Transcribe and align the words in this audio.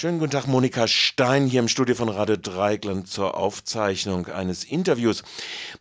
Schönen 0.00 0.18
guten 0.18 0.30
Tag, 0.30 0.46
Monika 0.46 0.88
Stein 0.88 1.44
hier 1.44 1.60
im 1.60 1.68
Studio 1.68 1.94
von 1.94 2.08
Radio 2.08 2.38
Dreigland 2.38 3.06
zur 3.06 3.36
Aufzeichnung 3.36 4.28
eines 4.28 4.64
Interviews. 4.64 5.22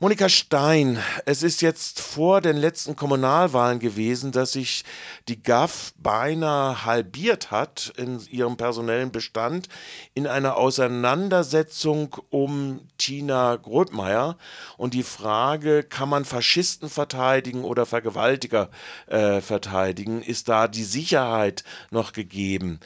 Monika 0.01 0.27
Stein, 0.27 0.99
es 1.25 1.42
ist 1.42 1.61
jetzt 1.61 2.01
vor 2.01 2.42
den 2.42 2.58
letzten 2.58 2.97
Kommunalwahlen 2.97 3.79
gewesen, 3.79 4.33
dass 4.33 4.51
sich 4.51 4.83
die 5.29 5.42
GAF 5.42 5.93
beinahe 5.97 6.83
halbiert 6.83 7.50
hat 7.50 7.93
in 7.95 8.20
ihrem 8.29 8.57
personellen 8.57 9.13
Bestand 9.13 9.70
in 10.16 10.28
einer 10.28 10.58
Auseinandersetzung 10.58 12.18
um 12.30 12.82
Tina 12.98 13.56
Grotmeier 13.56 14.38
und 14.76 14.96
die 14.96 15.04
Frage, 15.04 15.84
kann 15.84 16.10
man 16.10 16.26
Faschisten 16.26 16.90
verteidigen 16.90 17.64
oder 17.64 17.86
Vergewaltiger 17.86 18.70
äh, 19.08 19.40
verteidigen, 19.40 20.22
ist 20.22 20.50
da 20.50 20.68
die 20.68 20.84
Sicherheit 20.84 21.64
noch 21.90 22.12
gegeben? 22.12 22.82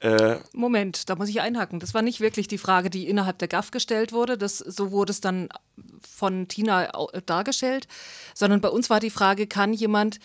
Äh, 0.00 0.36
Moment, 0.52 0.77
da 0.84 1.16
muss 1.16 1.28
ich 1.28 1.40
einhaken. 1.40 1.80
Das 1.80 1.94
war 1.94 2.02
nicht 2.02 2.20
wirklich 2.20 2.48
die 2.48 2.58
Frage, 2.58 2.90
die 2.90 3.08
innerhalb 3.08 3.38
der 3.38 3.48
GAF 3.48 3.70
gestellt 3.70 4.12
wurde. 4.12 4.38
Das, 4.38 4.58
so 4.58 4.90
wurde 4.90 5.12
es 5.12 5.20
dann 5.20 5.48
von 6.08 6.48
Tina 6.48 6.90
dargestellt. 7.26 7.88
Sondern 8.34 8.60
bei 8.60 8.68
uns 8.68 8.90
war 8.90 9.00
die 9.00 9.10
Frage, 9.10 9.46
kann 9.46 9.72
jemand 9.72 10.20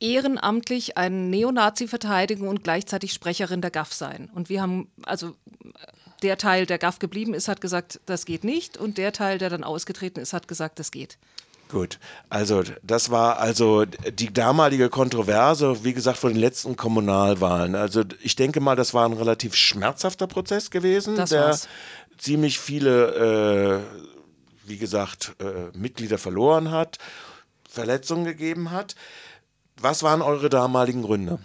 ehrenamtlich 0.00 0.96
einen 0.96 1.30
Neonazi 1.30 1.88
verteidigen 1.88 2.48
und 2.48 2.62
gleichzeitig 2.64 3.12
Sprecherin 3.12 3.60
der 3.60 3.70
GAF 3.70 3.92
sein? 3.92 4.30
Und 4.34 4.48
wir 4.48 4.60
haben, 4.60 4.90
also 5.04 5.34
der 6.22 6.38
Teil, 6.38 6.66
der 6.66 6.78
GAF 6.78 6.98
geblieben 6.98 7.34
ist, 7.34 7.48
hat 7.48 7.60
gesagt, 7.60 8.00
das 8.06 8.24
geht 8.24 8.44
nicht. 8.44 8.76
Und 8.76 8.98
der 8.98 9.12
Teil, 9.12 9.38
der 9.38 9.50
dann 9.50 9.64
ausgetreten 9.64 10.20
ist, 10.20 10.32
hat 10.32 10.48
gesagt, 10.48 10.78
das 10.78 10.90
geht. 10.90 11.18
Gut, 11.68 11.98
also 12.30 12.62
das 12.84 13.10
war 13.10 13.40
also 13.40 13.84
die 13.86 14.32
damalige 14.32 14.88
Kontroverse, 14.88 15.82
wie 15.82 15.94
gesagt, 15.94 16.18
von 16.18 16.32
den 16.32 16.40
letzten 16.40 16.76
Kommunalwahlen. 16.76 17.74
Also 17.74 18.04
ich 18.20 18.36
denke 18.36 18.60
mal, 18.60 18.76
das 18.76 18.94
war 18.94 19.04
ein 19.04 19.14
relativ 19.14 19.56
schmerzhafter 19.56 20.28
Prozess 20.28 20.70
gewesen, 20.70 21.16
das 21.16 21.30
der 21.30 21.46
war's. 21.46 21.68
ziemlich 22.18 22.60
viele, 22.60 23.82
äh, 23.84 24.68
wie 24.68 24.78
gesagt, 24.78 25.34
äh, 25.40 25.76
Mitglieder 25.76 26.18
verloren 26.18 26.70
hat, 26.70 26.98
Verletzungen 27.68 28.24
gegeben 28.24 28.70
hat. 28.70 28.94
Was 29.76 30.04
waren 30.04 30.22
eure 30.22 30.48
damaligen 30.48 31.02
Gründe? 31.02 31.40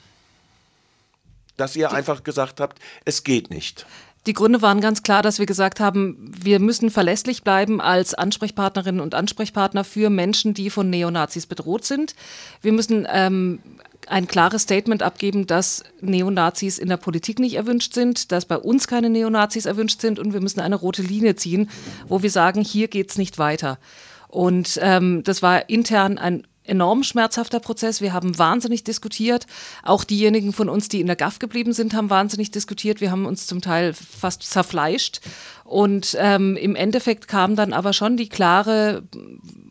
Dass 1.57 1.75
ihr 1.75 1.89
die 1.89 1.95
einfach 1.95 2.23
gesagt 2.23 2.59
habt, 2.59 2.79
es 3.05 3.23
geht 3.23 3.49
nicht. 3.49 3.87
Die 4.27 4.33
Gründe 4.33 4.61
waren 4.61 4.81
ganz 4.81 5.01
klar, 5.01 5.23
dass 5.23 5.39
wir 5.39 5.47
gesagt 5.47 5.79
haben, 5.79 6.31
wir 6.43 6.59
müssen 6.59 6.91
verlässlich 6.91 7.43
bleiben 7.43 7.81
als 7.81 8.13
Ansprechpartnerinnen 8.13 9.01
und 9.01 9.15
Ansprechpartner 9.15 9.83
für 9.83 10.11
Menschen, 10.11 10.53
die 10.53 10.69
von 10.69 10.91
Neonazis 10.91 11.47
bedroht 11.47 11.85
sind. 11.85 12.13
Wir 12.61 12.71
müssen 12.71 13.07
ähm, 13.09 13.59
ein 14.07 14.27
klares 14.27 14.63
Statement 14.63 15.01
abgeben, 15.01 15.47
dass 15.47 15.83
Neonazis 16.01 16.77
in 16.77 16.89
der 16.89 16.97
Politik 16.97 17.39
nicht 17.39 17.55
erwünscht 17.55 17.95
sind, 17.95 18.31
dass 18.31 18.45
bei 18.45 18.57
uns 18.57 18.87
keine 18.87 19.09
Neonazis 19.09 19.65
erwünscht 19.65 20.01
sind 20.01 20.19
und 20.19 20.33
wir 20.33 20.41
müssen 20.41 20.59
eine 20.59 20.75
rote 20.75 21.01
Linie 21.01 21.35
ziehen, 21.35 21.69
wo 22.07 22.21
wir 22.21 22.29
sagen, 22.29 22.61
hier 22.61 22.89
geht 22.89 23.09
es 23.09 23.17
nicht 23.17 23.39
weiter. 23.39 23.79
Und 24.27 24.79
ähm, 24.81 25.23
das 25.23 25.41
war 25.41 25.67
intern 25.69 26.17
ein 26.19 26.45
enorm 26.63 27.03
schmerzhafter 27.03 27.59
Prozess. 27.59 28.01
Wir 28.01 28.13
haben 28.13 28.37
wahnsinnig 28.37 28.83
diskutiert. 28.83 29.47
Auch 29.83 30.03
diejenigen 30.03 30.53
von 30.53 30.69
uns, 30.69 30.89
die 30.89 31.01
in 31.01 31.07
der 31.07 31.15
GAF 31.15 31.39
geblieben 31.39 31.73
sind, 31.73 31.93
haben 31.93 32.09
wahnsinnig 32.09 32.51
diskutiert. 32.51 33.01
Wir 33.01 33.11
haben 33.11 33.25
uns 33.25 33.47
zum 33.47 33.61
Teil 33.61 33.93
fast 33.93 34.43
zerfleischt. 34.43 35.21
Und 35.63 36.17
ähm, 36.19 36.57
im 36.57 36.75
Endeffekt 36.75 37.27
kam 37.29 37.55
dann 37.55 37.71
aber 37.71 37.93
schon 37.93 38.17
die 38.17 38.27
klare 38.27 39.03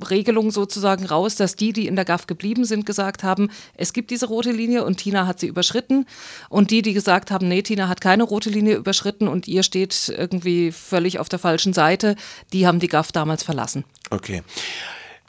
Regelung 0.08 0.50
sozusagen 0.50 1.04
raus, 1.04 1.36
dass 1.36 1.56
die, 1.56 1.74
die 1.74 1.86
in 1.86 1.94
der 1.94 2.06
GAF 2.06 2.26
geblieben 2.26 2.64
sind, 2.64 2.86
gesagt 2.86 3.22
haben, 3.22 3.50
es 3.74 3.92
gibt 3.92 4.10
diese 4.10 4.26
rote 4.26 4.50
Linie 4.50 4.84
und 4.84 4.96
Tina 4.96 5.26
hat 5.26 5.40
sie 5.40 5.46
überschritten. 5.46 6.06
Und 6.48 6.70
die, 6.70 6.80
die 6.80 6.94
gesagt 6.94 7.30
haben, 7.30 7.48
nee, 7.48 7.62
Tina 7.62 7.88
hat 7.88 8.00
keine 8.00 8.22
rote 8.22 8.48
Linie 8.48 8.76
überschritten 8.76 9.28
und 9.28 9.46
ihr 9.46 9.62
steht 9.62 10.12
irgendwie 10.16 10.72
völlig 10.72 11.18
auf 11.18 11.28
der 11.28 11.38
falschen 11.38 11.74
Seite, 11.74 12.16
die 12.52 12.66
haben 12.66 12.80
die 12.80 12.88
GAF 12.88 13.12
damals 13.12 13.42
verlassen. 13.42 13.84
Okay. 14.08 14.42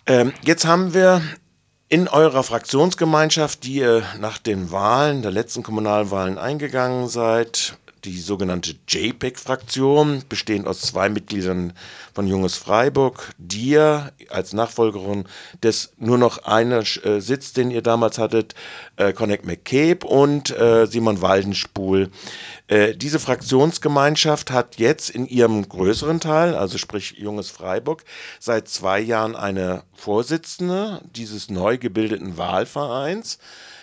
Ähm, 0.07 0.33
jetzt 0.43 0.65
haben 0.65 0.93
wir 0.93 1.21
in 1.91 2.07
eurer 2.07 2.41
Fraktionsgemeinschaft, 2.41 3.65
die 3.65 3.73
ihr 3.73 4.03
nach 4.17 4.37
den 4.37 4.71
Wahlen, 4.71 5.23
der 5.23 5.31
letzten 5.31 5.61
Kommunalwahlen 5.61 6.37
eingegangen 6.37 7.09
seid, 7.09 7.77
die 8.03 8.19
sogenannte 8.19 8.75
JPEG-Fraktion, 8.87 10.23
bestehend 10.27 10.67
aus 10.67 10.81
zwei 10.81 11.09
Mitgliedern 11.09 11.73
von 12.13 12.27
Junges 12.27 12.55
Freiburg, 12.55 13.31
dir 13.37 14.11
als 14.29 14.53
Nachfolgerin 14.53 15.25
des 15.61 15.93
nur 15.97 16.17
noch 16.17 16.39
einer 16.45 16.83
äh, 17.03 17.19
Sitz, 17.19 17.53
den 17.53 17.71
ihr 17.71 17.81
damals 17.81 18.17
hattet, 18.17 18.55
äh, 18.95 19.13
Connect 19.13 19.45
McCabe 19.45 20.05
und 20.07 20.49
äh, 20.57 20.87
Simon 20.87 21.21
Waldenspul. 21.21 22.09
Äh, 22.67 22.95
diese 22.95 23.19
Fraktionsgemeinschaft 23.19 24.51
hat 24.51 24.77
jetzt 24.77 25.09
in 25.09 25.27
ihrem 25.27 25.67
größeren 25.67 26.19
Teil, 26.19 26.55
also 26.55 26.77
sprich 26.77 27.15
Junges 27.17 27.49
Freiburg, 27.49 28.03
seit 28.39 28.67
zwei 28.67 28.99
Jahren 28.99 29.35
eine 29.35 29.83
Vorsitzende 29.93 31.01
dieses 31.15 31.49
neu 31.49 31.77
gebildeten 31.77 32.37
Wahlvereins. 32.37 33.39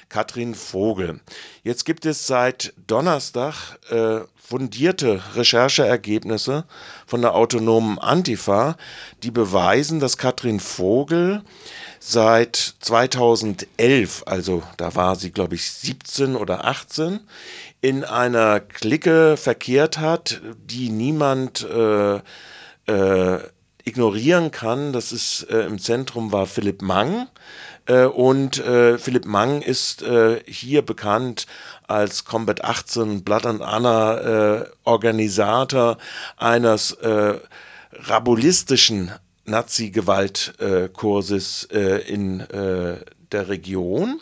Katrin 0.08 0.54
Vogel. 0.54 1.20
Jetzt 1.62 1.84
gibt 1.84 2.06
es 2.06 2.26
seit 2.26 2.72
Donnerstag 2.86 3.78
äh, 3.90 4.20
fundierte 4.36 5.20
Rechercheergebnisse 5.34 6.64
von 7.06 7.20
der 7.20 7.34
autonomen 7.34 7.98
Antifa, 7.98 8.76
die 9.22 9.30
beweisen, 9.30 10.00
dass 10.00 10.16
Katrin 10.16 10.58
Vogel 10.58 11.42
seit 12.00 12.56
2011, 12.80 14.22
also 14.26 14.62
da 14.78 14.94
war 14.94 15.16
sie, 15.16 15.30
glaube 15.30 15.54
ich, 15.54 15.70
17 15.70 16.36
oder 16.36 16.64
18, 16.64 17.20
in 17.82 18.04
einer 18.04 18.60
Clique 18.60 19.36
verkehrt 19.36 19.98
hat, 19.98 20.40
die 20.64 20.88
niemand 20.88 21.62
äh, 21.64 22.20
äh, 22.86 23.40
ignorieren 23.88 24.50
kann. 24.50 24.92
Das 24.92 25.12
ist 25.12 25.44
äh, 25.50 25.66
im 25.66 25.78
Zentrum 25.78 26.32
war 26.32 26.46
Philipp 26.46 26.82
Mang, 26.82 27.28
äh, 27.88 28.04
und 28.04 28.58
äh, 28.58 28.98
Philipp 28.98 29.24
Mang 29.24 29.62
ist 29.62 30.02
äh, 30.02 30.40
hier 30.46 30.82
bekannt 30.82 31.46
als 31.88 32.24
Combat 32.26 32.62
18 32.64 33.24
Blood 33.24 33.46
and 33.46 33.60
Honor 33.62 34.20
äh, 34.20 34.66
Organisator 34.84 35.96
eines 36.36 36.92
äh, 36.92 37.40
rabulistischen 37.92 39.10
Nazi-Gewaltkurses 39.46 41.64
in 41.64 42.44
der 42.50 43.48
Region. 43.48 44.20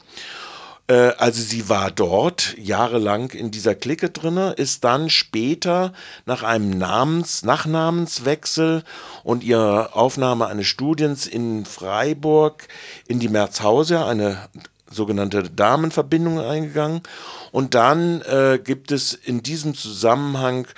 Äh, 0.88 1.12
also 1.18 1.40
sie 1.42 1.68
war 1.68 1.90
dort 1.90 2.56
jahrelang 2.58 3.30
in 3.30 3.50
dieser 3.50 3.74
Clique 3.74 4.10
drinne, 4.10 4.52
ist 4.52 4.84
dann 4.84 5.10
später 5.10 5.92
nach 6.26 6.42
einem 6.42 6.70
Namens 6.70 7.42
Nachnamenswechsel 7.42 8.84
und 9.24 9.42
ihrer 9.42 9.96
Aufnahme 9.96 10.46
eines 10.46 10.66
Studiens 10.66 11.26
in 11.26 11.64
Freiburg 11.64 12.68
in 13.08 13.18
die 13.18 13.28
Merzhauser, 13.28 14.06
eine 14.06 14.48
sogenannte 14.90 15.42
Damenverbindung 15.42 16.38
eingegangen. 16.40 17.02
Und 17.50 17.74
dann 17.74 18.22
äh, 18.22 18.60
gibt 18.62 18.92
es 18.92 19.14
in 19.14 19.42
diesem 19.42 19.74
Zusammenhang 19.74 20.68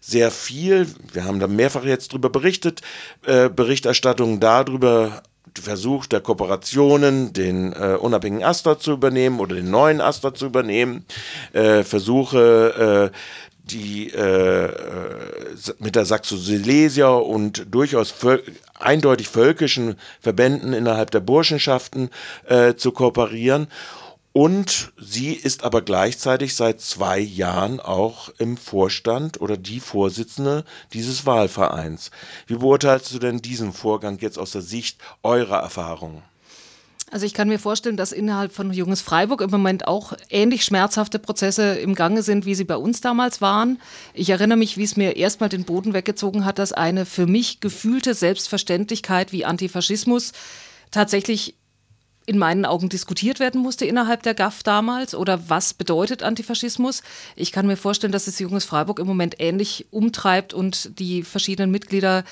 sehr 0.00 0.30
viel, 0.30 0.86
wir 1.12 1.24
haben 1.24 1.38
da 1.40 1.46
mehrfach 1.46 1.84
jetzt 1.84 2.12
drüber 2.12 2.30
berichtet, 2.30 2.80
äh, 3.26 3.50
Berichterstattungen 3.50 4.40
darüber 4.40 5.22
Versuch 5.58 6.06
der 6.06 6.20
Kooperationen, 6.20 7.32
den 7.32 7.72
äh, 7.72 7.96
unabhängigen 8.00 8.44
Astra 8.44 8.78
zu 8.78 8.92
übernehmen 8.92 9.40
oder 9.40 9.56
den 9.56 9.70
neuen 9.70 10.00
Astra 10.00 10.34
zu 10.34 10.46
übernehmen, 10.46 11.04
äh, 11.52 11.82
Versuche, 11.84 13.10
äh, 13.12 13.16
die 13.70 14.08
äh, 14.14 14.64
äh, 14.66 14.70
mit 15.78 15.94
der 15.94 16.06
Saxo-Silesia 16.06 17.08
und 17.10 17.66
durchaus 17.74 18.10
völ 18.10 18.42
eindeutig 18.78 19.28
völkischen 19.28 19.96
Verbänden 20.20 20.72
innerhalb 20.72 21.10
der 21.10 21.20
Burschenschaften 21.20 22.10
zu 22.76 22.92
kooperieren. 22.92 23.66
Und 24.38 24.92
sie 24.96 25.32
ist 25.32 25.64
aber 25.64 25.82
gleichzeitig 25.82 26.54
seit 26.54 26.80
zwei 26.80 27.18
Jahren 27.18 27.80
auch 27.80 28.28
im 28.38 28.56
Vorstand 28.56 29.40
oder 29.40 29.56
die 29.56 29.80
Vorsitzende 29.80 30.64
dieses 30.92 31.26
Wahlvereins. 31.26 32.12
Wie 32.46 32.54
beurteilst 32.54 33.12
du 33.12 33.18
denn 33.18 33.38
diesen 33.38 33.72
Vorgang 33.72 34.18
jetzt 34.20 34.38
aus 34.38 34.52
der 34.52 34.62
Sicht 34.62 35.00
eurer 35.24 35.58
Erfahrungen? 35.58 36.22
Also 37.10 37.26
ich 37.26 37.34
kann 37.34 37.48
mir 37.48 37.58
vorstellen, 37.58 37.96
dass 37.96 38.12
innerhalb 38.12 38.52
von 38.52 38.72
Junges 38.72 39.00
Freiburg 39.00 39.40
im 39.40 39.50
Moment 39.50 39.88
auch 39.88 40.12
ähnlich 40.30 40.64
schmerzhafte 40.64 41.18
Prozesse 41.18 41.74
im 41.74 41.96
Gange 41.96 42.22
sind, 42.22 42.46
wie 42.46 42.54
sie 42.54 42.62
bei 42.62 42.76
uns 42.76 43.00
damals 43.00 43.40
waren. 43.40 43.80
Ich 44.14 44.30
erinnere 44.30 44.58
mich, 44.58 44.76
wie 44.76 44.84
es 44.84 44.96
mir 44.96 45.16
erstmal 45.16 45.48
den 45.48 45.64
Boden 45.64 45.94
weggezogen 45.94 46.44
hat, 46.44 46.60
dass 46.60 46.72
eine 46.72 47.06
für 47.06 47.26
mich 47.26 47.58
gefühlte 47.58 48.14
Selbstverständlichkeit 48.14 49.32
wie 49.32 49.44
Antifaschismus 49.44 50.30
tatsächlich 50.92 51.56
in 52.28 52.36
meinen 52.36 52.66
Augen 52.66 52.90
diskutiert 52.90 53.40
werden 53.40 53.62
musste 53.62 53.86
innerhalb 53.86 54.22
der 54.22 54.34
GAF 54.34 54.62
damals 54.62 55.14
oder 55.14 55.48
was 55.48 55.72
bedeutet 55.72 56.22
Antifaschismus. 56.22 57.02
Ich 57.36 57.52
kann 57.52 57.66
mir 57.66 57.78
vorstellen, 57.78 58.12
dass 58.12 58.26
es 58.26 58.38
Junges 58.38 58.66
Freiburg 58.66 58.98
im 58.98 59.06
Moment 59.06 59.36
ähnlich 59.38 59.86
umtreibt 59.90 60.52
und 60.52 60.90
die 60.98 61.22
verschiedenen 61.22 61.70
Mitglieder 61.70 62.24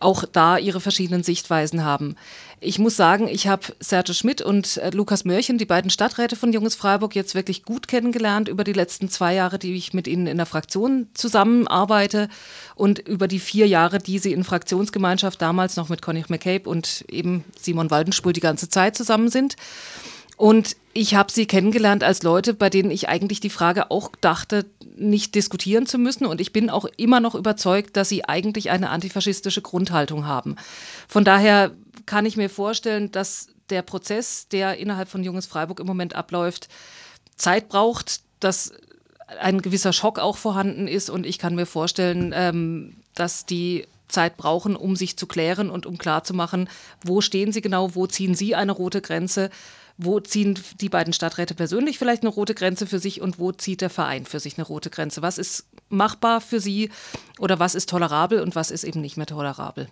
auch 0.00 0.24
da 0.24 0.58
ihre 0.58 0.80
verschiedenen 0.80 1.22
Sichtweisen 1.22 1.84
haben. 1.84 2.16
Ich 2.58 2.78
muss 2.78 2.96
sagen, 2.96 3.28
ich 3.28 3.46
habe 3.48 3.66
Serge 3.80 4.12
Schmidt 4.12 4.42
und 4.42 4.78
äh, 4.78 4.90
Lukas 4.90 5.24
Mörchen, 5.24 5.56
die 5.56 5.66
beiden 5.66 5.90
Stadträte 5.90 6.36
von 6.36 6.52
Junges 6.52 6.74
Freiburg, 6.74 7.14
jetzt 7.14 7.34
wirklich 7.34 7.64
gut 7.64 7.88
kennengelernt 7.88 8.48
über 8.48 8.64
die 8.64 8.72
letzten 8.72 9.08
zwei 9.08 9.34
Jahre, 9.34 9.58
die 9.58 9.74
ich 9.74 9.94
mit 9.94 10.08
ihnen 10.08 10.26
in 10.26 10.36
der 10.36 10.46
Fraktion 10.46 11.08
zusammenarbeite 11.14 12.28
und 12.74 12.98
über 12.98 13.28
die 13.28 13.38
vier 13.38 13.66
Jahre, 13.66 13.98
die 13.98 14.18
sie 14.18 14.32
in 14.32 14.44
Fraktionsgemeinschaft 14.44 15.40
damals 15.40 15.76
noch 15.76 15.88
mit 15.88 16.02
Conny 16.02 16.24
McCabe 16.28 16.68
und 16.68 17.04
eben 17.08 17.44
Simon 17.58 17.90
Waldenspul 17.90 18.32
die 18.32 18.40
ganze 18.40 18.68
Zeit 18.68 18.96
zusammen 18.96 19.30
sind. 19.30 19.56
Und 20.40 20.74
ich 20.94 21.14
habe 21.14 21.30
sie 21.30 21.44
kennengelernt 21.44 22.02
als 22.02 22.22
Leute, 22.22 22.54
bei 22.54 22.70
denen 22.70 22.90
ich 22.90 23.10
eigentlich 23.10 23.40
die 23.40 23.50
Frage 23.50 23.90
auch 23.90 24.10
dachte, 24.22 24.64
nicht 24.96 25.34
diskutieren 25.34 25.84
zu 25.84 25.98
müssen. 25.98 26.24
Und 26.24 26.40
ich 26.40 26.50
bin 26.50 26.70
auch 26.70 26.86
immer 26.96 27.20
noch 27.20 27.34
überzeugt, 27.34 27.94
dass 27.98 28.08
sie 28.08 28.24
eigentlich 28.24 28.70
eine 28.70 28.88
antifaschistische 28.88 29.60
Grundhaltung 29.60 30.24
haben. 30.26 30.56
Von 31.08 31.26
daher 31.26 31.72
kann 32.06 32.24
ich 32.24 32.38
mir 32.38 32.48
vorstellen, 32.48 33.12
dass 33.12 33.48
der 33.68 33.82
Prozess, 33.82 34.48
der 34.48 34.78
innerhalb 34.78 35.10
von 35.10 35.22
Junges 35.22 35.44
Freiburg 35.44 35.78
im 35.78 35.86
Moment 35.86 36.14
abläuft, 36.14 36.70
Zeit 37.36 37.68
braucht, 37.68 38.22
dass 38.40 38.72
ein 39.40 39.60
gewisser 39.60 39.92
Schock 39.92 40.18
auch 40.18 40.38
vorhanden 40.38 40.88
ist. 40.88 41.10
Und 41.10 41.26
ich 41.26 41.38
kann 41.38 41.54
mir 41.54 41.66
vorstellen, 41.66 42.32
ähm, 42.34 42.96
dass 43.14 43.44
die 43.44 43.84
Zeit 44.10 44.36
brauchen, 44.36 44.76
um 44.76 44.96
sich 44.96 45.16
zu 45.16 45.26
klären 45.26 45.70
und 45.70 45.86
um 45.86 45.98
klarzumachen, 45.98 46.68
wo 47.04 47.20
stehen 47.20 47.52
sie 47.52 47.60
genau, 47.60 47.94
wo 47.94 48.06
ziehen 48.06 48.34
sie 48.34 48.54
eine 48.54 48.72
rote 48.72 49.00
Grenze 49.00 49.50
wo 50.02 50.18
ziehen 50.18 50.58
die 50.80 50.88
beiden 50.88 51.12
Stadträte 51.12 51.54
persönlich 51.54 51.98
vielleicht 51.98 52.22
eine 52.22 52.30
rote 52.30 52.54
Grenze 52.54 52.86
für 52.86 52.98
sich 52.98 53.20
und 53.20 53.38
wo 53.38 53.52
zieht 53.52 53.82
der 53.82 53.90
Verein 53.90 54.24
für 54.24 54.40
sich 54.40 54.56
eine 54.56 54.66
rote 54.66 54.88
Grenze? 54.88 55.20
Was 55.20 55.36
ist 55.36 55.66
machbar 55.90 56.40
für 56.40 56.58
sie 56.58 56.90
oder 57.38 57.58
was 57.58 57.74
ist 57.74 57.90
tolerabel 57.90 58.40
und 58.40 58.54
was 58.54 58.70
ist 58.70 58.84
eben 58.84 59.02
nicht 59.02 59.18
mehr 59.18 59.26
tolerabel? 59.26 59.88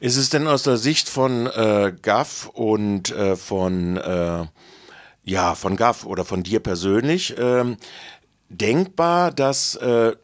Ist 0.00 0.16
es 0.16 0.30
denn 0.30 0.48
aus 0.48 0.64
der 0.64 0.78
Sicht 0.78 1.08
von 1.08 1.46
äh, 1.46 1.92
GAF 2.02 2.50
und 2.52 3.10
äh, 3.10 3.36
von, 3.36 3.96
äh, 3.98 4.46
ja, 5.24 5.54
von 5.54 5.76
GAF 5.76 6.06
oder 6.06 6.24
von 6.24 6.42
dir 6.42 6.60
persönlich 6.60 7.34
ähm, 7.38 7.76
denkbar, 8.48 9.30
dass 9.30 9.76
äh, 9.76 10.16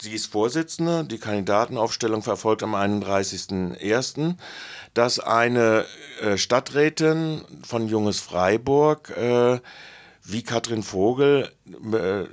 sie 0.00 0.12
ist 0.12 0.26
Vorsitzende, 0.26 1.04
die 1.04 1.18
Kandidatenaufstellung 1.18 2.22
verfolgt 2.22 2.62
am 2.62 2.74
31.01., 2.74 4.34
dass 4.94 5.20
eine 5.20 5.84
äh, 6.20 6.36
Stadträtin 6.36 7.44
von 7.62 7.88
Junges 7.88 8.20
Freiburg 8.20 9.10
äh, 9.10 9.60
wie 10.24 10.42
Katrin 10.42 10.82
Vogel 10.82 11.50
äh, 11.92 12.24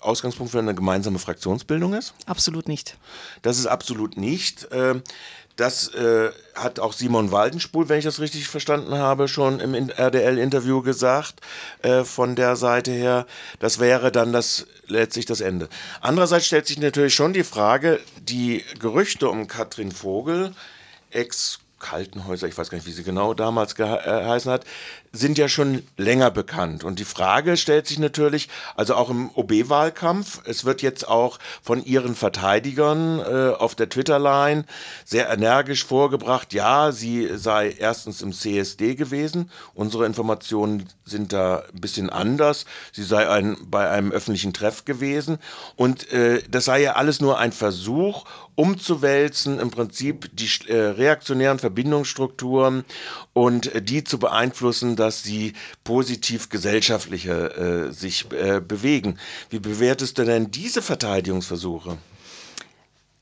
Ausgangspunkt 0.00 0.52
für 0.52 0.58
eine 0.58 0.74
gemeinsame 0.74 1.18
Fraktionsbildung 1.18 1.94
ist? 1.94 2.14
Absolut 2.26 2.68
nicht. 2.68 2.96
Das 3.42 3.58
ist 3.58 3.66
absolut 3.66 4.16
nicht. 4.16 4.68
Das 5.60 5.88
äh, 5.88 6.30
hat 6.54 6.80
auch 6.80 6.94
Simon 6.94 7.32
Waldenspul, 7.32 7.90
wenn 7.90 7.98
ich 7.98 8.06
das 8.06 8.18
richtig 8.18 8.48
verstanden 8.48 8.94
habe, 8.94 9.28
schon 9.28 9.60
im 9.60 9.74
RDL-Interview 9.90 10.80
gesagt, 10.80 11.42
äh, 11.82 12.02
von 12.02 12.34
der 12.34 12.56
Seite 12.56 12.90
her. 12.92 13.26
Das 13.58 13.78
wäre 13.78 14.10
dann 14.10 14.32
das 14.32 14.66
letztlich 14.86 15.26
das 15.26 15.42
Ende. 15.42 15.68
Andererseits 16.00 16.46
stellt 16.46 16.66
sich 16.66 16.78
natürlich 16.78 17.14
schon 17.14 17.34
die 17.34 17.44
Frage, 17.44 18.00
die 18.22 18.64
Gerüchte 18.78 19.28
um 19.28 19.48
Katrin 19.48 19.92
Vogel, 19.92 20.54
Ex- 21.10 21.58
Kaltenhäuser, 21.80 22.46
ich 22.46 22.56
weiß 22.56 22.70
gar 22.70 22.76
nicht, 22.78 22.86
wie 22.86 22.92
sie 22.92 23.02
genau 23.02 23.34
damals 23.34 23.74
geheißen 23.74 24.52
hat, 24.52 24.64
sind 25.12 25.38
ja 25.38 25.48
schon 25.48 25.82
länger 25.96 26.30
bekannt. 26.30 26.84
Und 26.84 27.00
die 27.00 27.04
Frage 27.04 27.56
stellt 27.56 27.88
sich 27.88 27.98
natürlich, 27.98 28.48
also 28.76 28.94
auch 28.94 29.10
im 29.10 29.30
OB-Wahlkampf, 29.34 30.42
es 30.44 30.64
wird 30.64 30.82
jetzt 30.82 31.08
auch 31.08 31.38
von 31.62 31.84
ihren 31.84 32.14
Verteidigern 32.14 33.18
äh, 33.18 33.54
auf 33.56 33.74
der 33.74 33.88
Twitter-Line 33.88 34.64
sehr 35.04 35.28
energisch 35.28 35.84
vorgebracht, 35.84 36.52
ja, 36.52 36.92
sie 36.92 37.28
sei 37.36 37.74
erstens 37.76 38.22
im 38.22 38.32
CSD 38.32 38.94
gewesen. 38.94 39.50
Unsere 39.74 40.06
Informationen 40.06 40.86
sind 41.04 41.32
da 41.32 41.64
ein 41.72 41.80
bisschen 41.80 42.10
anders. 42.10 42.66
Sie 42.92 43.02
sei 43.02 43.28
ein, 43.28 43.56
bei 43.66 43.90
einem 43.90 44.12
öffentlichen 44.12 44.52
Treff 44.52 44.84
gewesen. 44.84 45.38
Und 45.76 46.12
äh, 46.12 46.42
das 46.48 46.66
sei 46.66 46.82
ja 46.82 46.92
alles 46.92 47.20
nur 47.20 47.38
ein 47.38 47.52
Versuch, 47.52 48.24
umzuwälzen, 48.60 49.58
im 49.58 49.70
Prinzip 49.70 50.28
die 50.34 50.48
äh, 50.68 50.76
reaktionären 50.76 51.58
Verbindungsstrukturen 51.58 52.84
und 53.32 53.74
äh, 53.74 53.80
die 53.80 54.04
zu 54.04 54.18
beeinflussen, 54.18 54.96
dass 54.96 55.22
sie 55.22 55.54
positiv 55.82 56.50
gesellschaftlicher 56.50 57.86
äh, 57.86 57.92
sich 57.92 58.26
äh, 58.32 58.60
bewegen. 58.60 59.18
Wie 59.48 59.60
bewertest 59.60 60.18
du 60.18 60.24
denn 60.26 60.50
diese 60.50 60.82
Verteidigungsversuche? 60.82 61.96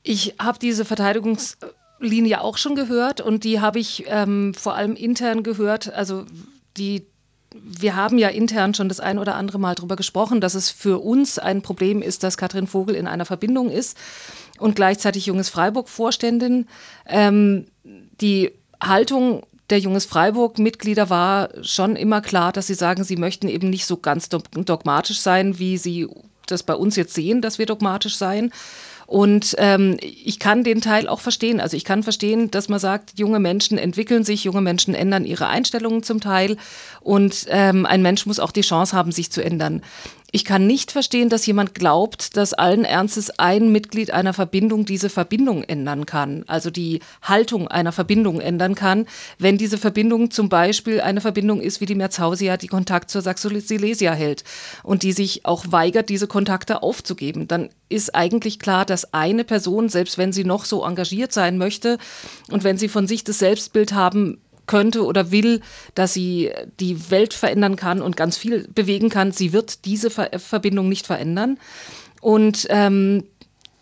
Ich 0.03 0.35
habe 0.39 0.59
diese 0.59 0.83
Verteidigungslinie 0.83 2.41
auch 2.41 2.57
schon 2.57 2.75
gehört 2.75 3.21
und 3.21 3.45
die 3.45 3.61
habe 3.61 3.79
ich 3.79 4.03
ähm, 4.07 4.53
vor 4.53 4.75
allem 4.75 4.95
intern 4.97 5.43
gehört. 5.43 5.93
Also 5.93 6.25
die 6.75 7.05
wir 7.55 7.95
haben 7.95 8.17
ja 8.17 8.29
intern 8.29 8.73
schon 8.73 8.89
das 8.89 8.99
ein 8.99 9.17
oder 9.17 9.35
andere 9.35 9.59
Mal 9.59 9.75
darüber 9.75 9.95
gesprochen, 9.95 10.39
dass 10.41 10.53
es 10.53 10.69
für 10.69 10.99
uns 10.99 11.39
ein 11.39 11.61
Problem 11.61 12.01
ist, 12.01 12.23
dass 12.23 12.37
Katrin 12.37 12.67
Vogel 12.67 12.95
in 12.95 13.07
einer 13.07 13.25
Verbindung 13.25 13.69
ist 13.71 13.97
und 14.59 14.75
gleichzeitig 14.75 15.25
Junges 15.25 15.49
Freiburg 15.49 15.89
Vorständin. 15.89 16.67
Ähm, 17.07 17.65
die 18.21 18.51
Haltung 18.81 19.43
der 19.69 19.79
Junges 19.79 20.05
Freiburg-Mitglieder 20.05 21.09
war 21.09 21.49
schon 21.63 21.95
immer 21.95 22.21
klar, 22.21 22.51
dass 22.51 22.67
sie 22.67 22.73
sagen, 22.73 23.03
sie 23.03 23.17
möchten 23.17 23.47
eben 23.47 23.69
nicht 23.69 23.85
so 23.85 23.97
ganz 23.97 24.29
dogmatisch 24.29 25.19
sein, 25.19 25.59
wie 25.59 25.77
sie 25.77 26.07
das 26.47 26.63
bei 26.63 26.73
uns 26.73 26.95
jetzt 26.95 27.13
sehen, 27.13 27.41
dass 27.41 27.59
wir 27.59 27.65
dogmatisch 27.65 28.15
seien. 28.17 28.51
Und 29.09 29.55
ähm, 29.57 29.97
ich 30.01 30.37
kann 30.37 30.63
den 30.63 30.81
Teil 30.81 31.07
auch 31.07 31.19
verstehen. 31.19 31.59
Also 31.59 31.75
ich 31.75 31.83
kann 31.83 32.03
verstehen, 32.03 32.51
dass 32.51 32.69
man 32.69 32.77
sagt, 32.79 33.17
junge 33.17 33.39
Menschen 33.39 33.79
entwickeln 33.79 34.23
sich, 34.23 34.43
junge 34.43 34.61
Menschen 34.61 34.93
ändern 34.93 35.25
ihre 35.25 35.47
Einstellungen 35.47 36.03
zum 36.03 36.21
Teil 36.21 36.57
und 37.01 37.47
ähm, 37.49 37.87
ein 37.87 38.03
Mensch 38.03 38.27
muss 38.27 38.39
auch 38.39 38.51
die 38.51 38.61
Chance 38.61 38.95
haben, 38.95 39.11
sich 39.11 39.31
zu 39.31 39.43
ändern. 39.43 39.81
Ich 40.31 40.45
kann 40.45 40.67
nicht 40.67 40.91
verstehen, 40.91 41.29
dass 41.29 41.45
jemand 41.45 41.73
glaubt, 41.73 42.37
dass 42.37 42.53
allen 42.53 42.85
Ernstes 42.85 43.31
ein 43.39 43.71
Mitglied 43.71 44.11
einer 44.11 44.33
Verbindung 44.33 44.85
diese 44.85 45.09
Verbindung 45.09 45.63
ändern 45.63 46.05
kann, 46.05 46.43
also 46.45 46.69
die 46.69 46.99
Haltung 47.23 47.67
einer 47.67 47.91
Verbindung 47.91 48.39
ändern 48.39 48.75
kann, 48.75 49.07
wenn 49.39 49.57
diese 49.57 49.79
Verbindung 49.79 50.29
zum 50.29 50.47
Beispiel 50.47 51.01
eine 51.01 51.21
Verbindung 51.21 51.61
ist, 51.61 51.81
wie 51.81 51.87
die 51.87 51.95
Merzhausia, 51.95 52.57
die 52.57 52.67
Kontakt 52.67 53.09
zur 53.09 53.21
Saxo-Silesia 53.21 54.13
hält 54.13 54.43
und 54.83 55.01
die 55.01 55.13
sich 55.13 55.45
auch 55.45 55.65
weigert, 55.69 56.09
diese 56.09 56.27
Kontakte 56.27 56.83
aufzugeben. 56.83 57.47
Dann 57.47 57.69
ist 57.89 58.13
eigentlich 58.13 58.59
klar, 58.59 58.85
dass 58.85 59.13
eine 59.13 59.43
Person, 59.43 59.89
selbst 59.89 60.19
wenn 60.19 60.31
sie 60.31 60.43
noch 60.43 60.65
so 60.65 60.83
engagiert 60.85 61.33
sein 61.33 61.57
möchte 61.57 61.97
und 62.51 62.63
wenn 62.63 62.77
sie 62.77 62.87
von 62.87 63.07
sich 63.07 63.23
das 63.23 63.39
Selbstbild 63.39 63.93
haben 63.93 64.39
könnte 64.69 65.03
oder 65.03 65.31
will, 65.31 65.61
dass 65.95 66.13
sie 66.13 66.51
die 66.79 67.09
Welt 67.09 67.33
verändern 67.33 67.75
kann 67.75 68.01
und 68.01 68.15
ganz 68.15 68.37
viel 68.37 68.67
bewegen 68.67 69.09
kann. 69.09 69.31
Sie 69.31 69.51
wird 69.51 69.83
diese 69.83 70.11
Ver 70.11 70.29
Verbindung 70.37 70.87
nicht 70.87 71.07
verändern. 71.07 71.57
Und 72.21 72.67
ähm, 72.69 73.23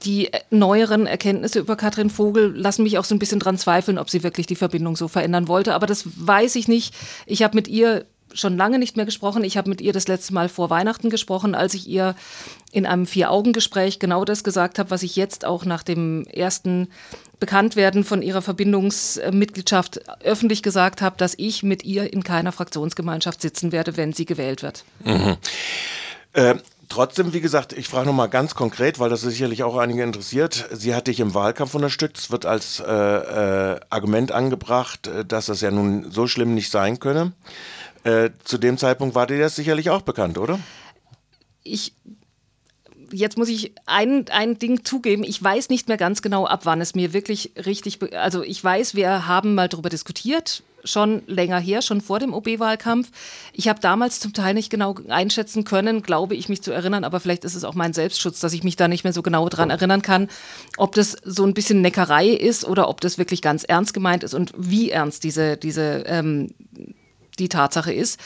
die 0.06 0.30
neueren 0.50 1.06
Erkenntnisse 1.06 1.60
über 1.60 1.76
Katrin 1.76 2.10
Vogel 2.10 2.56
lassen 2.56 2.84
mich 2.84 2.98
auch 2.98 3.04
so 3.04 3.14
ein 3.14 3.20
bisschen 3.20 3.40
dran 3.40 3.58
zweifeln, 3.58 3.98
ob 3.98 4.10
sie 4.10 4.24
wirklich 4.24 4.48
die 4.48 4.56
Verbindung 4.56 4.96
so 4.96 5.10
verändern 5.10 5.50
wollte. 5.50 5.74
Aber 5.74 5.88
das 5.88 6.06
weiß 6.06 6.56
ich 6.56 6.70
nicht. 6.70 6.96
Ich 7.26 7.44
habe 7.44 7.58
mit 7.58 7.68
ihr 7.68 8.06
schon 8.34 8.56
lange 8.56 8.80
nicht 8.80 8.96
mehr 8.96 9.06
gesprochen. 9.06 9.44
Ich 9.44 9.58
habe 9.58 9.70
mit 9.70 9.82
ihr 9.82 9.92
das 9.92 10.08
letzte 10.08 10.34
Mal 10.34 10.48
vor 10.48 10.70
Weihnachten 10.70 11.10
gesprochen, 11.10 11.56
als 11.56 11.74
ich 11.74 11.88
ihr 11.88 12.16
in 12.72 12.86
einem 12.86 13.06
Vier-Augen-Gespräch 13.06 14.00
genau 14.00 14.24
das 14.24 14.44
gesagt 14.44 14.80
habe, 14.80 14.92
was 14.92 15.04
ich 15.04 15.16
jetzt 15.16 15.44
auch 15.44 15.66
nach 15.66 15.84
dem 15.84 16.24
ersten 16.26 16.88
Bekanntwerden 17.40 18.04
von 18.04 18.22
ihrer 18.22 18.42
Verbindungsmitgliedschaft 18.42 20.02
öffentlich 20.24 20.64
gesagt 20.64 21.02
habe, 21.02 21.18
dass 21.18 21.36
ich 21.38 21.64
mit 21.64 21.84
ihr 21.84 22.12
in 22.12 22.24
keiner 22.24 22.52
Fraktionsgemeinschaft 22.52 23.42
sitzen 23.42 23.72
werde, 23.72 23.98
wenn 23.98 24.14
sie 24.14 24.26
gewählt 24.26 24.64
wird. 24.64 24.84
Mhm. 25.04 25.38
Äh, 26.34 26.56
Trotzdem, 26.90 27.34
wie 27.34 27.42
gesagt, 27.42 27.74
ich 27.74 27.88
frage 27.90 28.08
nochmal 28.08 28.30
ganz 28.30 28.56
konkret, 28.56 28.98
weil 29.00 29.10
das 29.10 29.22
sicherlich 29.22 29.64
auch 29.64 29.76
einige 29.78 30.04
interessiert. 30.04 30.70
Sie 30.72 30.96
hat 30.96 31.08
dich 31.08 31.20
im 31.20 31.34
Wahlkampf 31.34 31.76
unterstützt. 31.76 32.18
Es 32.26 32.32
wird 32.32 32.46
als 32.46 32.80
äh, 32.80 32.84
äh, 33.74 33.80
Argument 33.90 34.32
angebracht, 34.32 35.08
äh, 35.08 35.26
dass 35.26 35.48
das 35.48 35.60
ja 35.62 35.70
nun 35.70 36.10
so 36.12 36.28
schlimm 36.28 36.54
nicht 36.54 36.72
sein 36.72 37.00
könne. 37.00 37.34
Äh, 38.04 38.30
zu 38.44 38.58
dem 38.58 38.78
Zeitpunkt 38.78 39.16
war 39.16 39.28
dir 39.28 39.38
das 39.38 39.56
sicherlich 39.56 39.90
auch 39.90 40.02
bekannt, 40.02 40.38
oder? 40.38 40.60
Ich 41.64 41.94
jetzt 43.12 43.38
muss 43.38 43.50
ich 43.50 43.74
ein, 43.86 44.26
ein 44.30 44.60
Ding 44.60 44.84
zugeben. 44.84 45.24
Ich 45.24 45.42
weiß 45.42 45.70
nicht 45.70 45.88
mehr 45.88 45.98
ganz 45.98 46.22
genau, 46.22 46.46
ab 46.46 46.62
wann 46.66 46.82
es 46.82 46.96
mir 46.96 47.14
wirklich 47.14 47.52
richtig. 47.66 48.00
Also, 48.14 48.44
ich 48.44 48.64
weiß, 48.64 48.96
wir 48.96 49.28
haben 49.28 49.56
mal 49.56 49.68
darüber 49.68 49.90
diskutiert, 49.90 50.64
schon 50.84 51.22
länger 51.28 51.60
her, 51.60 51.82
schon 51.82 52.02
vor 52.02 52.20
dem 52.20 52.34
OB-Wahlkampf. 52.34 53.10
Ich 53.54 53.68
habe 53.68 53.80
damals 53.80 54.20
zum 54.20 54.34
Teil 54.34 54.54
nicht 54.54 54.70
genau 54.70 54.96
einschätzen 55.10 55.64
können, 55.64 56.02
glaube 56.02 56.36
ich 56.36 56.50
mich 56.50 56.62
zu 56.62 56.72
erinnern, 56.72 57.04
aber 57.04 57.20
vielleicht 57.20 57.46
ist 57.46 57.56
es 57.56 57.64
auch 57.64 57.76
mein 57.76 57.94
Selbstschutz, 57.94 58.40
dass 58.40 58.54
ich 58.54 58.64
mich 58.64 58.76
da 58.76 58.88
nicht 58.88 59.04
mehr 59.04 59.14
so 59.14 59.22
genau 59.22 59.50
dran 59.50 59.70
erinnern 59.70 60.02
kann, 60.02 60.30
ob 60.78 60.94
das 60.96 61.18
so 61.24 61.46
ein 61.46 61.54
bisschen 61.54 61.82
Neckerei 61.82 62.28
ist 62.28 62.66
oder 62.66 62.90
ob 62.90 63.02
das 63.02 63.18
wirklich 63.18 63.42
ganz 63.42 63.64
ernst 63.64 63.94
gemeint 63.94 64.24
ist 64.24 64.34
und 64.34 64.54
wie 64.58 64.90
ernst 64.90 65.24
diese, 65.24 65.58
diese 65.58 66.04
ähm, 66.08 66.54
die 67.40 67.50
Tatsache 67.50 67.94
ist. 67.94 68.20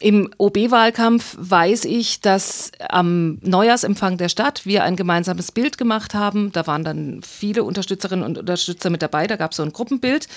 Im 0.00 0.30
OB-Wahlkampf 0.38 1.36
weiß 1.38 1.84
ich, 1.84 2.20
dass 2.20 2.70
am 2.88 3.38
Neujahrsempfang 3.42 4.16
der 4.16 4.28
Stadt 4.28 4.64
wir 4.64 4.84
ein 4.84 4.94
gemeinsames 4.94 5.50
Bild 5.50 5.76
gemacht 5.76 6.14
haben. 6.14 6.52
Da 6.52 6.68
waren 6.68 6.84
dann 6.84 7.20
viele 7.22 7.64
Unterstützerinnen 7.64 8.24
und 8.24 8.38
Unterstützer 8.38 8.90
mit 8.90 9.02
dabei. 9.02 9.26
Da 9.26 9.34
gab 9.34 9.50
es 9.50 9.56
so 9.56 9.64
ein 9.64 9.72
Gruppenbild. 9.72 10.28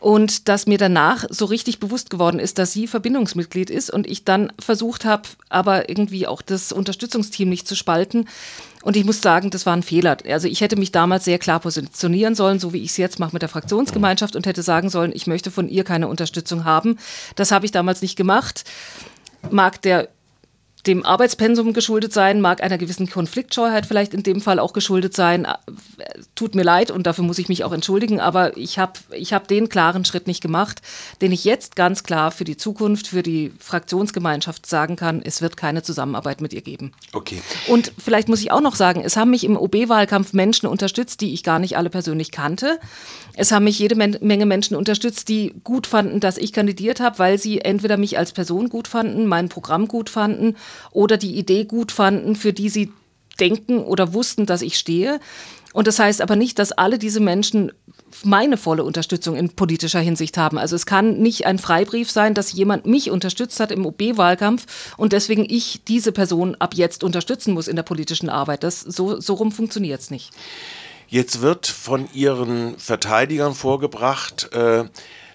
Und 0.00 0.48
dass 0.48 0.66
mir 0.66 0.78
danach 0.78 1.24
so 1.30 1.46
richtig 1.46 1.80
bewusst 1.80 2.10
geworden 2.10 2.38
ist, 2.38 2.58
dass 2.58 2.72
sie 2.72 2.86
Verbindungsmitglied 2.86 3.70
ist 3.70 3.90
und 3.90 4.06
ich 4.06 4.24
dann 4.24 4.52
versucht 4.58 5.04
habe, 5.04 5.22
aber 5.48 5.88
irgendwie 5.88 6.26
auch 6.26 6.42
das 6.42 6.72
Unterstützungsteam 6.72 7.48
nicht 7.48 7.66
zu 7.66 7.74
spalten. 7.74 8.28
Und 8.82 8.96
ich 8.96 9.04
muss 9.04 9.22
sagen, 9.22 9.50
das 9.50 9.64
war 9.64 9.74
ein 9.74 9.82
Fehler. 9.82 10.18
Also 10.28 10.46
ich 10.46 10.60
hätte 10.60 10.76
mich 10.76 10.92
damals 10.92 11.24
sehr 11.24 11.38
klar 11.38 11.60
positionieren 11.60 12.34
sollen, 12.34 12.58
so 12.58 12.72
wie 12.74 12.82
ich 12.82 12.90
es 12.90 12.96
jetzt 12.98 13.18
mache 13.18 13.32
mit 13.32 13.42
der 13.42 13.48
Fraktionsgemeinschaft 13.48 14.36
und 14.36 14.46
hätte 14.46 14.62
sagen 14.62 14.90
sollen, 14.90 15.12
ich 15.14 15.26
möchte 15.26 15.50
von 15.50 15.68
ihr 15.68 15.84
keine 15.84 16.08
Unterstützung 16.08 16.64
haben. 16.64 16.98
Das 17.34 17.50
habe 17.50 17.64
ich 17.64 17.72
damals 17.72 18.02
nicht 18.02 18.16
gemacht. 18.16 18.64
Mag 19.50 19.80
der 19.82 20.08
dem 20.86 21.04
Arbeitspensum 21.04 21.72
geschuldet 21.72 22.12
sein, 22.12 22.40
mag 22.40 22.62
einer 22.62 22.78
gewissen 22.78 23.08
Konfliktscheuheit 23.08 23.86
vielleicht 23.86 24.12
in 24.12 24.22
dem 24.22 24.40
Fall 24.40 24.58
auch 24.58 24.72
geschuldet 24.72 25.14
sein. 25.14 25.46
Tut 26.34 26.54
mir 26.54 26.62
leid 26.62 26.90
und 26.90 27.06
dafür 27.06 27.24
muss 27.24 27.38
ich 27.38 27.48
mich 27.48 27.64
auch 27.64 27.72
entschuldigen, 27.72 28.20
aber 28.20 28.56
ich 28.56 28.78
habe 28.78 28.92
ich 29.12 29.32
hab 29.32 29.48
den 29.48 29.68
klaren 29.68 30.04
Schritt 30.04 30.26
nicht 30.26 30.42
gemacht, 30.42 30.82
den 31.22 31.32
ich 31.32 31.44
jetzt 31.44 31.76
ganz 31.76 32.02
klar 32.02 32.30
für 32.30 32.44
die 32.44 32.56
Zukunft, 32.56 33.06
für 33.06 33.22
die 33.22 33.52
Fraktionsgemeinschaft 33.58 34.66
sagen 34.66 34.96
kann, 34.96 35.22
es 35.24 35.40
wird 35.40 35.56
keine 35.56 35.82
Zusammenarbeit 35.82 36.40
mit 36.40 36.52
ihr 36.52 36.62
geben. 36.62 36.92
Okay. 37.12 37.40
Und 37.68 37.92
vielleicht 37.98 38.28
muss 38.28 38.40
ich 38.40 38.50
auch 38.50 38.60
noch 38.60 38.74
sagen, 38.74 39.02
es 39.04 39.16
haben 39.16 39.30
mich 39.30 39.44
im 39.44 39.56
OB-Wahlkampf 39.56 40.32
Menschen 40.32 40.66
unterstützt, 40.68 41.20
die 41.20 41.32
ich 41.32 41.42
gar 41.42 41.58
nicht 41.58 41.76
alle 41.76 41.90
persönlich 41.90 42.30
kannte. 42.30 42.78
Es 43.34 43.52
haben 43.52 43.64
mich 43.64 43.78
jede 43.78 43.94
Menge 43.96 44.46
Menschen 44.46 44.76
unterstützt, 44.76 45.28
die 45.28 45.54
gut 45.64 45.86
fanden, 45.86 46.20
dass 46.20 46.36
ich 46.36 46.52
kandidiert 46.52 47.00
habe, 47.00 47.18
weil 47.18 47.38
sie 47.38 47.60
entweder 47.60 47.96
mich 47.96 48.18
als 48.18 48.32
Person 48.32 48.68
gut 48.68 48.86
fanden, 48.86 49.26
mein 49.26 49.48
Programm 49.48 49.88
gut 49.88 50.10
fanden 50.10 50.56
oder 50.90 51.16
die 51.16 51.36
Idee 51.36 51.64
gut 51.64 51.92
fanden, 51.92 52.36
für 52.36 52.52
die 52.52 52.68
sie 52.68 52.92
denken 53.40 53.78
oder 53.78 54.14
wussten, 54.14 54.46
dass 54.46 54.62
ich 54.62 54.78
stehe. 54.78 55.20
Und 55.72 55.88
das 55.88 55.98
heißt 55.98 56.22
aber 56.22 56.36
nicht, 56.36 56.60
dass 56.60 56.70
alle 56.70 56.98
diese 56.98 57.18
Menschen 57.18 57.72
meine 58.22 58.56
volle 58.56 58.84
Unterstützung 58.84 59.34
in 59.34 59.50
politischer 59.50 59.98
Hinsicht 59.98 60.38
haben. 60.38 60.56
Also 60.56 60.76
es 60.76 60.86
kann 60.86 61.18
nicht 61.18 61.46
ein 61.46 61.58
Freibrief 61.58 62.10
sein, 62.10 62.34
dass 62.34 62.52
jemand 62.52 62.86
mich 62.86 63.10
unterstützt 63.10 63.58
hat 63.58 63.72
im 63.72 63.84
OB-Wahlkampf 63.84 64.94
und 64.96 65.12
deswegen 65.12 65.44
ich 65.48 65.82
diese 65.86 66.12
Person 66.12 66.54
ab 66.60 66.74
jetzt 66.74 67.02
unterstützen 67.02 67.54
muss 67.54 67.66
in 67.66 67.74
der 67.74 67.82
politischen 67.82 68.28
Arbeit. 68.28 68.62
Das, 68.62 68.80
so, 68.80 69.20
so 69.20 69.34
rum 69.34 69.50
funktioniert 69.50 70.00
es 70.00 70.10
nicht. 70.12 70.30
Jetzt 71.08 71.42
wird 71.42 71.66
von 71.66 72.08
Ihren 72.12 72.78
Verteidigern 72.78 73.54
vorgebracht, 73.54 74.50
äh, 74.52 74.84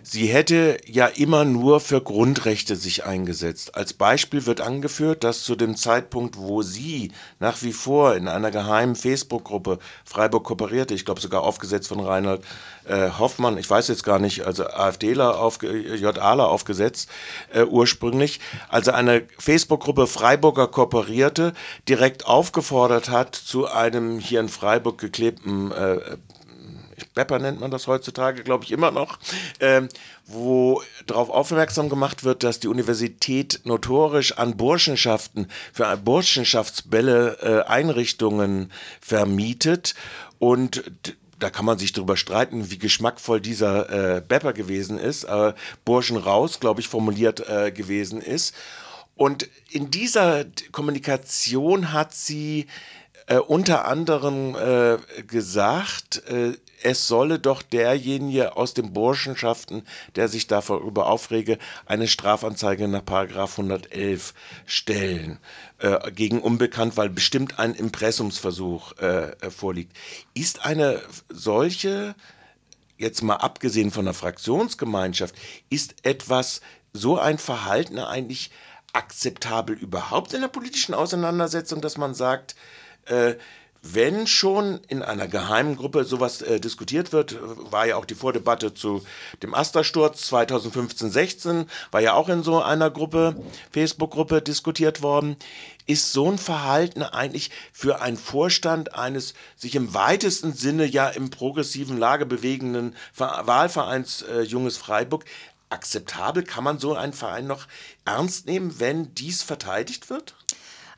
Sie 0.01 0.27
hätte 0.27 0.77
ja 0.85 1.07
immer 1.07 1.43
nur 1.43 1.81
für 1.81 2.01
Grundrechte 2.01 2.77
sich 2.77 3.05
eingesetzt. 3.05 3.75
Als 3.75 3.93
Beispiel 3.93 4.45
wird 4.45 4.61
angeführt, 4.61 5.25
dass 5.25 5.43
zu 5.43 5.55
dem 5.57 5.75
Zeitpunkt, 5.75 6.37
wo 6.37 6.61
sie 6.61 7.11
nach 7.39 7.61
wie 7.63 7.73
vor 7.73 8.15
in 8.15 8.29
einer 8.29 8.49
geheimen 8.49 8.95
Facebook-Gruppe 8.95 9.79
Freiburg 10.05 10.45
kooperierte, 10.45 10.93
ich 10.93 11.03
glaube 11.03 11.19
sogar 11.19 11.41
aufgesetzt 11.41 11.89
von 11.89 11.99
Reinhard 11.99 12.45
äh, 12.85 13.09
Hoffmann, 13.19 13.57
ich 13.57 13.69
weiß 13.69 13.89
jetzt 13.89 14.03
gar 14.03 14.19
nicht, 14.19 14.45
also 14.45 14.67
AfDler, 14.67 15.39
auf, 15.39 15.59
JAler 15.61 16.47
aufgesetzt 16.47 17.09
äh, 17.53 17.63
ursprünglich, 17.63 18.39
also 18.69 18.91
eine 18.91 19.23
Facebook-Gruppe 19.37 20.07
Freiburger 20.07 20.67
kooperierte, 20.67 21.53
direkt 21.89 22.25
aufgefordert 22.25 23.09
hat 23.09 23.35
zu 23.35 23.67
einem 23.67 24.19
hier 24.19 24.39
in 24.39 24.49
Freiburg 24.49 24.97
geklebten 24.97 25.71
äh, 25.71 26.17
Bepper 27.13 27.39
nennt 27.39 27.59
man 27.59 27.71
das 27.71 27.87
heutzutage, 27.87 28.43
glaube 28.43 28.63
ich, 28.63 28.71
immer 28.71 28.91
noch, 28.91 29.19
ähm, 29.59 29.89
wo 30.25 30.81
darauf 31.07 31.29
aufmerksam 31.29 31.89
gemacht 31.89 32.23
wird, 32.23 32.43
dass 32.43 32.59
die 32.59 32.67
Universität 32.67 33.61
notorisch 33.63 34.37
an 34.37 34.57
Burschenschaften, 34.57 35.47
für 35.73 35.95
Burschenschaftsbälle 35.97 37.37
äh, 37.41 37.69
Einrichtungen 37.69 38.71
vermietet 39.01 39.95
und 40.39 40.83
da 41.39 41.49
kann 41.49 41.65
man 41.65 41.77
sich 41.77 41.93
darüber 41.93 42.17
streiten, 42.17 42.69
wie 42.69 42.77
geschmackvoll 42.77 43.39
dieser 43.39 44.17
äh, 44.17 44.21
Bepper 44.21 44.53
gewesen 44.53 44.99
ist, 44.99 45.23
äh, 45.23 45.53
Burschen 45.85 46.17
raus, 46.17 46.59
glaube 46.59 46.81
ich, 46.81 46.87
formuliert 46.87 47.47
äh, 47.47 47.71
gewesen 47.71 48.21
ist. 48.21 48.53
Und 49.15 49.49
in 49.69 49.91
dieser 49.91 50.45
Kommunikation 50.71 51.91
hat 51.91 52.13
sie 52.13 52.67
äh, 53.29 53.37
unter 53.37 53.85
anderem 53.85 54.55
äh, 54.55 54.97
gesagt, 55.21 56.23
äh, 56.27 56.53
es 56.81 57.07
solle 57.07 57.37
doch 57.37 57.61
derjenige 57.61 58.57
aus 58.57 58.73
den 58.73 58.91
Burschenschaften, 58.91 59.83
der 60.15 60.27
sich 60.29 60.47
darüber 60.47 61.05
aufrege, 61.07 61.59
eine 61.85 62.07
Strafanzeige 62.07 62.87
nach 62.87 63.03
111 63.05 64.33
stellen 64.65 65.37
äh, 65.77 66.11
gegen 66.11 66.41
Unbekannt, 66.41 66.97
weil 66.97 67.09
bestimmt 67.09 67.59
ein 67.59 67.75
Impressumsversuch 67.75 68.97
äh, 68.97 69.51
vorliegt. 69.51 69.95
Ist 70.33 70.65
eine 70.65 70.99
solche, 71.29 72.15
jetzt 72.97 73.21
mal 73.21 73.35
abgesehen 73.35 73.91
von 73.91 74.05
der 74.05 74.15
Fraktionsgemeinschaft, 74.15 75.35
ist 75.69 75.97
etwas, 76.03 76.61
so 76.93 77.19
ein 77.19 77.37
Verhalten 77.37 77.99
eigentlich 77.99 78.49
akzeptabel 78.93 79.75
überhaupt 79.75 80.33
in 80.33 80.41
der 80.41 80.47
politischen 80.47 80.95
Auseinandersetzung, 80.95 81.81
dass 81.81 81.97
man 81.97 82.15
sagt, 82.15 82.55
äh, 83.09 83.35
wenn 83.81 84.27
schon 84.27 84.81
in 84.89 85.01
einer 85.03 85.27
geheimen 85.29 85.77
Gruppe 85.77 86.03
sowas 86.03 86.41
äh, 86.41 86.59
diskutiert 86.59 87.13
wird, 87.13 87.37
war 87.71 87.85
ja 87.85 87.95
auch 87.95 88.03
die 88.03 88.15
Vordebatte 88.15 88.73
zu 88.73 89.03
dem 89.41 89.53
Astersturz 89.53 90.31
2015-16, 90.33 91.65
war 91.91 92.01
ja 92.01 92.13
auch 92.13 92.27
in 92.27 92.43
so 92.43 92.61
einer 92.61 92.91
Gruppe, 92.91 93.41
Facebook-Gruppe 93.71 94.41
diskutiert 94.41 95.01
worden, 95.01 95.37
ist 95.85 96.11
so 96.11 96.29
ein 96.29 96.37
Verhalten 96.37 97.03
eigentlich 97.03 97.51
für 97.71 98.01
einen 98.01 98.17
Vorstand 98.17 98.95
eines 98.95 99.33
sich 99.55 99.75
im 99.75 99.93
weitesten 99.93 100.51
Sinne 100.53 100.85
ja 100.85 101.07
im 101.07 101.29
progressiven 101.29 101.97
Lage 101.97 102.25
bewegenden 102.25 102.95
Wahlvereins 103.15 104.23
äh, 104.23 104.41
Junges 104.41 104.75
Freiburg 104.75 105.23
akzeptabel? 105.69 106.43
Kann 106.43 106.65
man 106.65 106.79
so 106.79 106.95
einen 106.95 107.13
Verein 107.13 107.47
noch 107.47 107.65
ernst 108.03 108.45
nehmen, 108.45 108.79
wenn 108.79 109.15
dies 109.15 109.41
verteidigt 109.41 110.09
wird? 110.09 110.35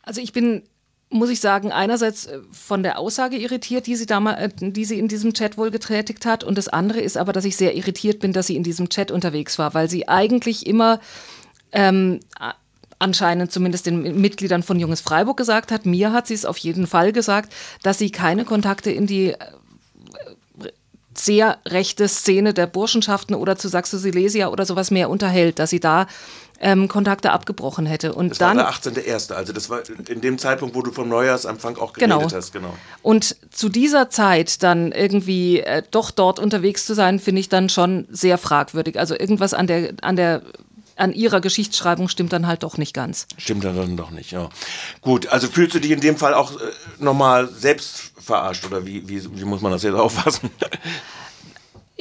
Also 0.02 0.20
ich 0.20 0.34
bin 0.34 0.64
muss 1.12 1.30
ich 1.30 1.42
sagen, 1.42 1.72
einerseits 1.72 2.26
äh, 2.26 2.40
von 2.52 2.84
der 2.84 2.98
Aussage 2.98 3.38
irritiert, 3.38 3.86
die 3.86 3.96
sie, 3.96 4.06
damals, 4.06 4.40
äh, 4.40 4.72
die 4.72 4.86
sie 4.86 4.98
in 4.98 5.08
diesem 5.08 5.34
Chat 5.34 5.58
wohl 5.58 5.70
getätigt 5.70 6.26
hat. 6.26 6.44
Und 6.44 6.58
das 6.58 6.70
andere 6.70 7.02
ist 7.02 7.18
aber, 7.18 7.34
dass 7.34 7.46
ich 7.46 7.58
sehr 7.58 7.76
irritiert 7.76 8.20
bin, 8.20 8.34
dass 8.34 8.48
sie 8.48 8.56
in 8.56 8.64
diesem 8.64 8.90
Chat 8.90 9.12
unterwegs 9.12 9.60
war, 9.60 9.74
weil 9.74 9.90
sie 9.90 10.08
eigentlich 10.08 10.66
immer 10.66 11.00
ähm, 11.74 12.22
anscheinend 12.98 13.52
zumindest 13.52 13.86
den 13.86 14.22
Mitgliedern 14.22 14.64
von 14.64 14.80
Junges 14.80 15.02
Freiburg 15.02 15.38
gesagt 15.38 15.72
hat, 15.72 15.86
mir 15.86 16.14
hat 16.14 16.28
sie 16.28 16.34
es 16.34 16.46
auf 16.46 16.58
jeden 16.58 16.88
Fall 16.88 17.12
gesagt, 17.12 17.54
dass 17.84 17.98
sie 17.98 18.12
keine 18.12 18.46
Kontakte 18.46 18.92
in 18.92 19.06
die 19.06 19.32
äh, 19.32 19.38
sehr 21.14 21.58
rechte 21.68 22.08
Szene 22.08 22.54
der 22.54 22.68
Burschenschaften 22.68 23.36
oder 23.36 23.58
zu 23.58 23.68
Saxo 23.68 23.98
Silesia 23.98 24.48
oder 24.48 24.66
sowas 24.66 24.92
mehr 24.92 25.10
unterhält, 25.10 25.60
dass 25.60 25.72
sie 25.72 25.82
da 25.82 26.08
ähm, 26.62 26.88
Kontakte 26.88 27.32
abgebrochen 27.32 27.86
hätte. 27.86 28.14
Und 28.14 28.30
das 28.30 28.38
dann, 28.38 28.58
war 28.58 28.72
der 28.84 29.04
18.01., 29.04 29.34
also 29.34 29.52
das 29.52 29.70
war 29.70 29.82
in 30.08 30.22
dem 30.22 30.38
Zeitpunkt, 30.38 30.76
wo 30.76 30.82
du 30.82 30.92
vom 30.92 31.10
Neujahrsempfang 31.10 31.78
auch 31.78 31.94
geredet 31.94 32.20
genau. 32.20 32.32
hast. 32.32 32.54
Genau. 32.54 32.74
Und 33.02 33.36
zu 33.52 33.68
dieser 33.68 34.10
Zeit 34.10 34.62
dann 34.64 34.92
irgendwie 34.92 35.60
äh, 35.60 35.82
doch 35.90 36.12
dort 36.12 36.40
unterwegs 36.40 36.86
zu 36.86 36.94
sein, 36.94 37.20
finde 37.20 37.42
ich 37.42 37.50
dann 37.50 37.68
schon 37.68 38.08
sehr 38.12 38.38
fragwürdig. 38.38 39.00
Also 39.00 39.16
irgendwas 39.18 39.54
an 39.54 39.68
der, 39.68 39.94
an 40.02 40.16
der 40.16 40.44
an 40.98 41.14
ihrer 41.14 41.42
Geschichtsschreibung 41.42 42.10
stimmt 42.10 42.32
dann 42.32 42.46
halt 42.46 42.62
doch 42.62 42.78
nicht 42.78 42.94
ganz. 42.94 43.26
Stimmt 43.38 43.64
dann 43.64 43.98
doch 43.98 44.12
nicht, 44.12 44.32
ja. 44.32 44.50
Gut, 45.02 45.28
also 45.28 45.48
fühlst 45.48 45.74
du 45.74 45.80
dich 45.80 45.90
in 45.90 46.00
dem 46.00 46.16
Fall 46.16 46.36
auch 46.36 46.52
äh, 46.60 46.64
nochmal 47.00 47.50
selbst 47.50 48.12
verarscht 48.20 48.66
oder 48.66 48.86
wie, 48.86 49.08
wie, 49.10 49.40
wie 49.40 49.46
muss 49.46 49.62
man 49.62 49.72
das 49.72 49.82
jetzt 49.82 49.96
auffassen? 49.96 50.52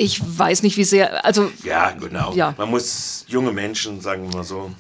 Ich 0.01 0.39
weiß 0.39 0.63
nicht, 0.63 0.79
wie 0.79 0.85
sehr. 0.85 1.27
Also, 1.27 1.53
ja, 1.63 1.91
genau. 1.91 2.33
Ja. 2.33 2.55
Man 2.57 2.71
muss 2.71 3.27
junge 3.29 3.53
Menschen, 3.53 4.01
sagen 4.01 4.23
wir 4.23 4.39
mal 4.39 4.45
so, 4.45 4.71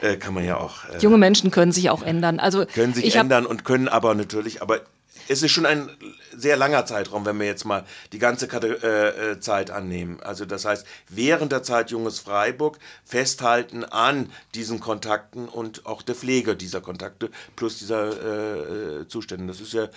äh, 0.00 0.16
kann 0.16 0.32
man 0.32 0.46
ja 0.46 0.56
auch. 0.56 0.88
Äh, 0.88 0.98
junge 0.98 1.18
Menschen 1.18 1.50
können 1.50 1.72
sich 1.72 1.90
auch 1.90 2.02
ändern. 2.02 2.40
Also, 2.40 2.64
können 2.64 2.94
sich 2.94 3.14
ändern 3.14 3.44
und 3.44 3.66
können 3.66 3.88
aber 3.88 4.14
natürlich, 4.14 4.62
aber 4.62 4.80
es 5.28 5.42
ist 5.42 5.52
schon 5.52 5.66
ein 5.66 5.90
sehr 6.34 6.56
langer 6.56 6.86
Zeitraum, 6.86 7.26
wenn 7.26 7.38
wir 7.38 7.46
jetzt 7.46 7.66
mal 7.66 7.84
die 8.12 8.18
ganze 8.18 8.46
äh, 8.46 9.32
äh, 9.32 9.40
Zeit 9.40 9.70
annehmen. 9.70 10.20
Also 10.22 10.46
das 10.46 10.64
heißt, 10.64 10.86
während 11.08 11.52
der 11.52 11.62
Zeit 11.62 11.90
Junges 11.90 12.18
Freiburg 12.18 12.78
festhalten 13.04 13.84
an 13.84 14.30
diesen 14.54 14.80
Kontakten 14.80 15.48
und 15.48 15.84
auch 15.84 16.00
der 16.00 16.14
Pflege 16.14 16.56
dieser 16.56 16.80
Kontakte 16.80 17.30
plus 17.56 17.78
dieser 17.78 18.06
äh, 18.06 19.00
äh 19.02 19.08
Zustände. 19.08 19.46
Das 19.48 19.60
ist 19.60 19.74
ja 19.74 19.88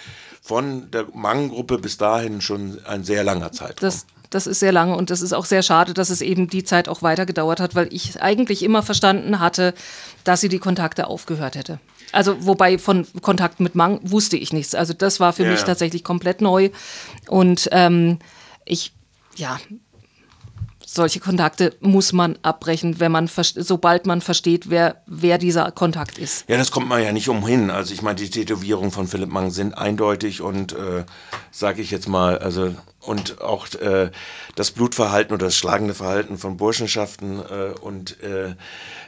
von 0.42 0.92
der 0.92 1.08
Manggruppe 1.14 1.78
bis 1.78 1.98
dahin 1.98 2.42
schon 2.42 2.84
ein 2.86 3.06
sehr 3.06 3.24
langer 3.24 3.54
Zeitraum. 3.54 3.90
Das, 3.90 4.06
das 4.36 4.48
ist 4.48 4.60
sehr 4.60 4.74
lange 4.74 4.98
und 4.98 5.10
das 5.10 5.22
ist 5.22 5.34
auch 5.34 5.46
sehr 5.46 5.64
schade, 5.64 5.94
dass 5.94 6.10
es 6.10 6.22
eben 6.22 6.50
die 6.50 6.66
Zeit 6.66 6.90
auch 6.90 7.02
weiter 7.02 7.26
gedauert 7.26 7.62
hat, 7.62 7.74
weil 7.74 7.88
ich 7.92 8.22
eigentlich 8.22 8.64
immer 8.64 8.84
verstanden 8.84 9.40
hatte, 9.40 9.74
dass 10.26 10.42
sie 10.42 10.50
die 10.50 10.60
Kontakte 10.60 11.08
aufgehört 11.08 11.56
hätte. 11.56 11.80
Also 12.12 12.46
wobei 12.46 12.78
von 12.78 13.08
Kontakt 13.22 13.62
mit 13.62 13.76
Mang 13.76 14.00
wusste 14.04 14.36
ich 14.36 14.52
nichts. 14.52 14.76
Also 14.76 14.94
das 14.94 15.22
war 15.22 15.32
für 15.32 15.46
ja. 15.46 15.52
mich 15.52 15.64
tatsächlich 15.64 16.04
komplett 16.04 16.42
neu. 16.42 16.70
Und 17.30 17.70
ähm, 17.72 18.20
ich, 18.66 18.94
ja, 19.38 19.58
solche 20.86 21.20
Kontakte 21.20 21.74
muss 21.80 22.14
man 22.14 22.38
abbrechen, 22.42 23.00
wenn 23.00 23.12
man 23.12 23.28
sobald 23.28 24.06
man 24.06 24.22
versteht, 24.22 24.70
wer, 24.70 25.02
wer 25.08 25.38
dieser 25.38 25.72
Kontakt 25.72 26.18
ist. 26.18 26.48
Ja, 26.50 26.58
das 26.58 26.72
kommt 26.72 26.88
man 26.88 27.02
ja 27.02 27.12
nicht 27.12 27.30
umhin. 27.30 27.70
Also 27.70 27.94
ich 27.94 28.02
meine, 28.02 28.16
die 28.16 28.30
Tätowierungen 28.30 28.92
von 28.92 29.08
Philipp 29.08 29.30
Mang 29.30 29.52
sind 29.52 29.78
eindeutig 29.78 30.42
und 30.42 30.74
äh, 30.74 31.06
sage 31.52 31.82
ich 31.82 31.92
jetzt 31.92 32.08
mal, 32.08 32.38
also 32.38 32.76
und 33.06 33.42
auch 33.42 33.72
äh, 33.76 34.12
das 34.56 34.72
Blutverhalten 34.72 35.34
oder 35.34 35.48
das 35.48 35.56
schlagende 35.58 35.94
Verhalten 35.94 36.38
von 36.38 36.58
Burschenschaften 36.58 37.40
äh, 37.40 37.74
und 37.80 38.22
äh, 38.22 38.56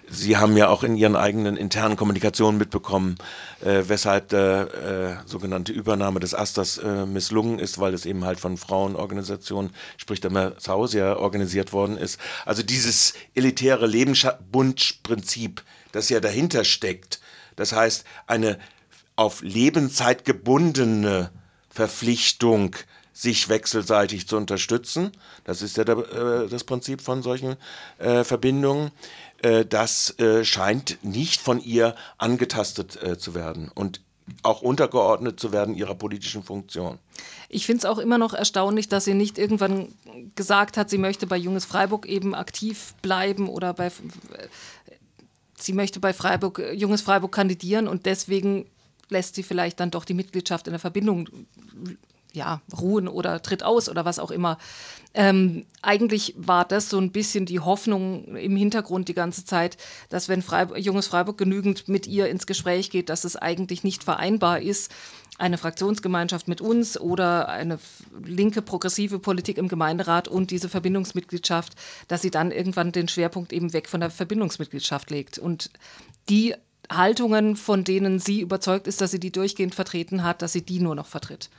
Sie 0.09 0.37
haben 0.37 0.55
ja 0.55 0.69
auch 0.69 0.83
in 0.83 0.95
Ihren 0.95 1.17
eigenen 1.17 1.57
internen 1.57 1.97
Kommunikationen 1.97 2.57
mitbekommen, 2.57 3.17
äh, 3.61 3.83
weshalb 3.87 4.29
der 4.29 5.19
äh, 5.25 5.27
sogenannte 5.29 5.73
Übernahme 5.73 6.21
des 6.21 6.33
Asters 6.33 6.77
äh, 6.77 7.05
misslungen 7.05 7.59
ist, 7.59 7.77
weil 7.79 7.93
es 7.93 8.05
eben 8.05 8.23
halt 8.23 8.39
von 8.39 8.55
Frauenorganisationen, 8.55 9.71
sprich 9.97 10.21
der 10.21 10.31
Merzhausia, 10.31 11.17
organisiert 11.17 11.73
worden 11.73 11.97
ist. 11.97 12.19
Also 12.45 12.63
dieses 12.63 13.15
elitäre 13.35 13.85
Lebensbundprinzip, 13.85 15.61
das 15.91 16.07
ja 16.07 16.21
dahinter 16.21 16.63
steckt, 16.63 17.19
das 17.57 17.73
heißt 17.73 18.05
eine 18.27 18.59
auf 19.17 19.41
Lebenszeit 19.41 20.23
gebundene 20.23 21.31
Verpflichtung, 21.69 22.75
sich 23.21 23.49
wechselseitig 23.49 24.27
zu 24.27 24.37
unterstützen. 24.37 25.11
Das 25.43 25.61
ist 25.63 25.75
ja 25.77 25.83
der, 25.83 25.97
äh, 25.97 26.47
das 26.47 26.63
Prinzip 26.63 27.01
von 27.01 27.23
solchen 27.23 27.55
äh, 27.97 28.23
Verbindungen. 28.23 28.91
Äh, 29.41 29.65
das 29.65 30.17
äh, 30.19 30.45
scheint 30.45 30.99
nicht 31.03 31.41
von 31.41 31.59
ihr 31.59 31.95
angetastet 32.19 33.01
äh, 33.01 33.17
zu 33.17 33.33
werden 33.33 33.71
und 33.73 34.01
auch 34.43 34.61
untergeordnet 34.61 35.39
zu 35.39 35.51
werden 35.51 35.73
ihrer 35.73 35.95
politischen 35.95 36.43
Funktion. 36.43 36.99
Ich 37.49 37.65
finde 37.65 37.79
es 37.79 37.85
auch 37.85 37.97
immer 37.97 38.17
noch 38.17 38.33
erstaunlich, 38.33 38.89
dass 38.89 39.05
sie 39.05 39.13
nicht 39.13 39.37
irgendwann 39.37 39.87
gesagt 40.35 40.75
hat, 40.77 40.89
sie 40.89 40.97
möchte 40.97 41.25
bei 41.27 41.37
Junges 41.37 41.63
Freiburg 41.65 42.05
eben 42.05 42.35
aktiv 42.35 42.93
bleiben 43.01 43.47
oder 43.47 43.73
bei 43.73 43.89
sie 45.57 45.73
möchte 45.73 45.99
bei 46.01 46.11
Freiburg, 46.13 46.61
Junges 46.73 47.01
Freiburg 47.01 47.31
kandidieren 47.31 47.87
und 47.87 48.05
deswegen 48.05 48.65
lässt 49.09 49.35
sie 49.35 49.43
vielleicht 49.43 49.79
dann 49.79 49.91
doch 49.91 50.03
die 50.05 50.13
Mitgliedschaft 50.13 50.67
in 50.67 50.73
der 50.73 50.79
Verbindung 50.81 51.29
ja, 52.37 52.61
ruhen 52.79 53.07
oder 53.07 53.41
tritt 53.41 53.63
aus 53.63 53.89
oder 53.89 54.05
was 54.05 54.19
auch 54.19 54.31
immer. 54.31 54.57
Ähm, 55.13 55.65
eigentlich 55.81 56.35
war 56.37 56.63
das 56.63 56.89
so 56.89 56.99
ein 56.99 57.11
bisschen 57.11 57.45
die 57.45 57.59
Hoffnung 57.59 58.35
im 58.35 58.55
Hintergrund 58.55 59.07
die 59.07 59.13
ganze 59.13 59.45
Zeit, 59.45 59.77
dass 60.09 60.29
wenn 60.29 60.41
Freiburg, 60.41 60.77
Junges 60.77 61.07
Freiburg 61.07 61.37
genügend 61.37 61.87
mit 61.87 62.07
ihr 62.07 62.29
ins 62.29 62.45
Gespräch 62.45 62.89
geht, 62.91 63.09
dass 63.09 63.23
es 63.23 63.35
eigentlich 63.35 63.83
nicht 63.83 64.03
vereinbar 64.03 64.61
ist, 64.61 64.91
eine 65.39 65.57
Fraktionsgemeinschaft 65.57 66.47
mit 66.47 66.61
uns 66.61 66.99
oder 66.99 67.47
eine 67.49 67.79
linke 68.23 68.61
progressive 68.61 69.19
Politik 69.19 69.57
im 69.57 69.67
Gemeinderat 69.67 70.27
und 70.27 70.51
diese 70.51 70.69
Verbindungsmitgliedschaft, 70.69 71.73
dass 72.07 72.21
sie 72.21 72.31
dann 72.31 72.51
irgendwann 72.51 72.91
den 72.91 73.07
Schwerpunkt 73.07 73.53
eben 73.53 73.73
weg 73.73 73.89
von 73.89 73.99
der 73.99 74.09
Verbindungsmitgliedschaft 74.09 75.09
legt. 75.11 75.37
Und 75.37 75.69
die 76.29 76.55
Haltungen, 76.89 77.55
von 77.55 77.83
denen 77.83 78.19
sie 78.19 78.41
überzeugt 78.41 78.87
ist, 78.87 79.01
dass 79.01 79.11
sie 79.11 79.19
die 79.19 79.31
durchgehend 79.31 79.75
vertreten 79.75 80.23
hat, 80.23 80.41
dass 80.41 80.53
sie 80.53 80.63
die 80.63 80.79
nur 80.79 80.95
noch 80.95 81.07
vertritt. 81.07 81.49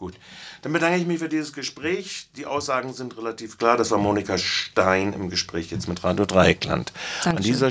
Gut, 0.00 0.14
dann 0.62 0.72
bedanke 0.72 0.96
ich 0.96 1.06
mich 1.06 1.18
für 1.18 1.28
dieses 1.28 1.52
Gespräch. 1.52 2.30
Die 2.34 2.46
Aussagen 2.46 2.94
sind 2.94 3.18
relativ 3.18 3.58
klar. 3.58 3.76
Das 3.76 3.90
war 3.90 3.98
Monika 3.98 4.38
Stein 4.38 5.12
im 5.12 5.28
Gespräch 5.28 5.70
jetzt 5.70 5.88
mit 5.88 6.02
Radio 6.02 6.24
Dreieckland. 6.24 6.94
Dankeschön. 7.22 7.36
An 7.36 7.42
dieser 7.42 7.68